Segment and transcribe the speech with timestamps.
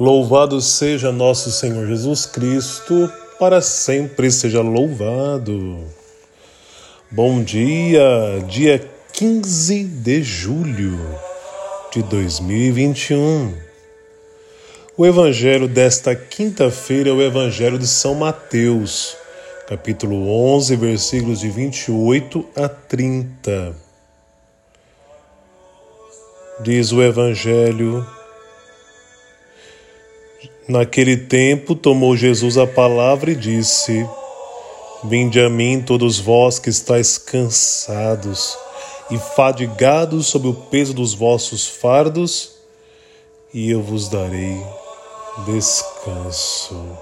[0.00, 5.86] Louvado seja nosso Senhor Jesus Cristo, para sempre seja louvado.
[7.10, 8.00] Bom dia,
[8.46, 10.96] dia 15 de julho
[11.92, 13.56] de 2021.
[14.96, 19.16] O evangelho desta quinta-feira é o evangelho de São Mateus,
[19.66, 23.74] capítulo 11, versículos de 28 a 30.
[26.60, 28.06] Diz o evangelho
[30.68, 34.06] Naquele tempo tomou Jesus a palavra e disse:
[35.02, 38.54] Vinde a mim, todos vós que estáis cansados
[39.10, 42.52] e fadigados sob o peso dos vossos fardos,
[43.54, 44.62] e eu vos darei
[45.46, 46.98] descanso.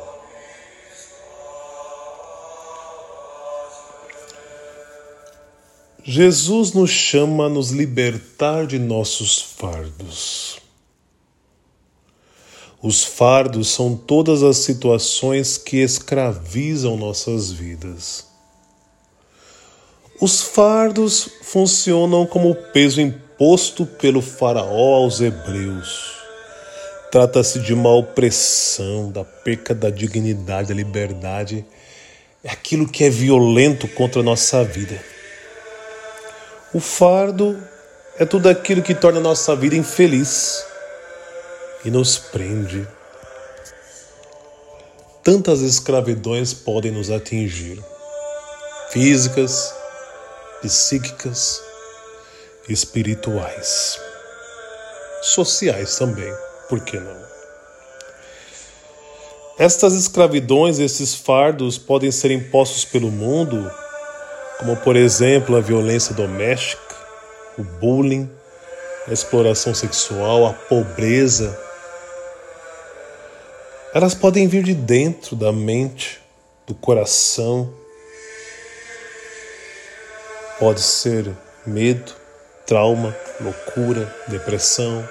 [6.04, 10.65] Jesus nos chama a nos libertar de nossos fardos.
[12.86, 18.28] Os fardos são todas as situações que escravizam nossas vidas.
[20.20, 26.12] Os fardos funcionam como o peso imposto pelo Faraó aos hebreus.
[27.10, 31.66] Trata-se de uma opressão, da perca da dignidade, da liberdade.
[32.44, 35.02] É aquilo que é violento contra a nossa vida.
[36.72, 37.60] O fardo
[38.16, 40.64] é tudo aquilo que torna a nossa vida infeliz
[41.84, 42.86] e nos prende.
[45.22, 47.82] Tantas escravidões podem nos atingir
[48.90, 49.74] físicas,
[50.62, 51.60] psíquicas,
[52.68, 54.00] espirituais,
[55.22, 56.32] sociais também,
[56.68, 57.26] por que não?
[59.58, 63.70] Estas escravidões, esses fardos podem ser impostos pelo mundo,
[64.58, 66.94] como por exemplo a violência doméstica,
[67.58, 68.30] o bullying,
[69.08, 71.58] a exploração sexual, a pobreza,
[73.96, 76.20] elas podem vir de dentro da mente,
[76.66, 77.72] do coração.
[80.58, 81.32] Pode ser
[81.66, 82.12] medo,
[82.66, 85.02] trauma, loucura, depressão,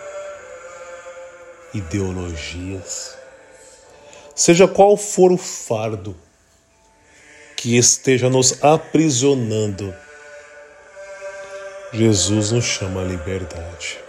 [1.74, 3.18] ideologias.
[4.36, 6.16] Seja qual for o fardo
[7.58, 9.96] que esteja nos aprisionando,
[11.92, 14.05] Jesus nos chama à liberdade.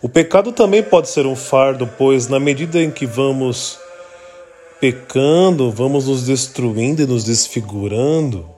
[0.00, 3.78] O pecado também pode ser um fardo, pois na medida em que vamos
[4.80, 8.48] pecando, vamos nos destruindo e nos desfigurando.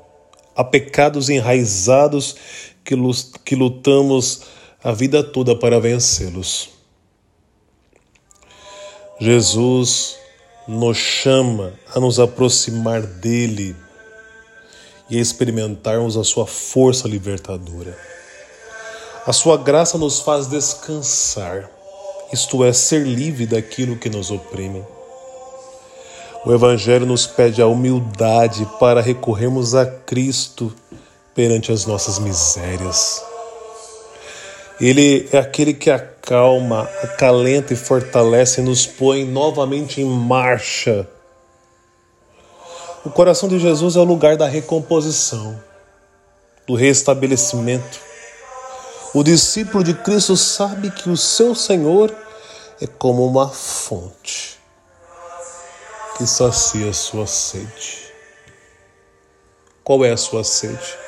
[0.55, 2.37] Há pecados enraizados
[2.85, 4.43] que lutamos
[4.85, 6.69] a vida toda para vencê-los.
[9.19, 10.17] Jesus
[10.69, 13.75] nos chama a nos aproximar dele
[15.09, 17.97] e a experimentarmos a sua força libertadora.
[19.27, 21.69] A sua graça nos faz descansar,
[22.33, 24.83] isto é, ser livre daquilo que nos oprime.
[26.47, 30.75] O Evangelho nos pede a humildade para recorrermos a Cristo
[31.35, 33.23] perante as nossas misérias.
[34.81, 41.07] Ele é aquele que acalma, acalenta e fortalece e nos põe novamente em marcha.
[43.05, 45.61] O coração de Jesus é o lugar da recomposição,
[46.67, 48.10] do restabelecimento
[49.13, 52.15] o discípulo de Cristo sabe que o seu Senhor
[52.81, 54.59] é como uma fonte
[56.17, 58.13] que sacia a sua sede.
[59.83, 60.99] Qual é a sua sede?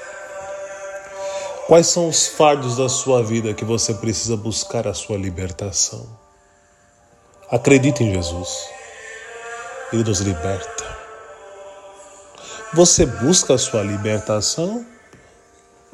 [1.68, 6.04] Quais são os fardos da sua vida que você precisa buscar a sua libertação?
[7.50, 8.48] Acredite em Jesus.
[9.92, 10.96] Ele nos liberta.
[12.74, 14.84] Você busca a sua libertação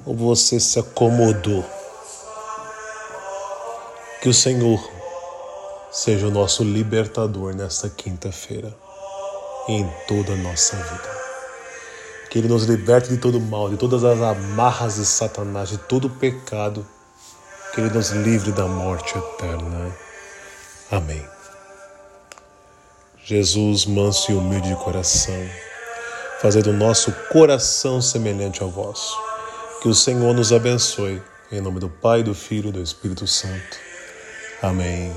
[0.06, 1.77] ou você se acomodou?
[4.28, 4.90] Que o Senhor
[5.90, 8.76] seja o nosso libertador nesta quinta-feira
[9.66, 11.10] e em toda a nossa vida.
[12.28, 16.10] Que Ele nos liberte de todo mal, de todas as amarras de Satanás, de todo
[16.10, 16.86] pecado.
[17.72, 19.96] Que Ele nos livre da morte eterna.
[20.90, 21.26] Amém.
[23.24, 25.42] Jesus, manso e humilde de coração,
[26.38, 29.16] fazendo nosso coração semelhante ao vosso.
[29.80, 31.22] Que o Senhor nos abençoe.
[31.50, 33.87] Em nome do Pai, do Filho e do Espírito Santo.
[34.62, 35.14] Amém.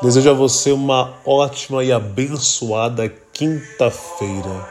[0.00, 4.68] Desejo a você uma ótima e abençoada quinta-feira.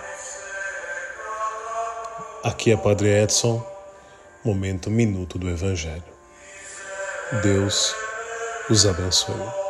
[2.44, 3.66] Aqui é Padre Edson,
[4.44, 6.04] momento minuto do Evangelho.
[7.42, 7.96] Deus
[8.70, 9.63] os abençoe.